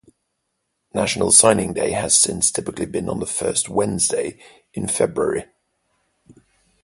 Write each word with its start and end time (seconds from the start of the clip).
National 0.95 1.29
Signing 1.29 1.73
Day 1.75 1.91
has 1.91 2.17
since 2.17 2.49
typically 2.49 2.87
been 2.87 3.07
on 3.07 3.19
the 3.19 3.27
first 3.27 3.69
Wednesday 3.69 4.39
in 4.73 4.87
February. 4.87 5.43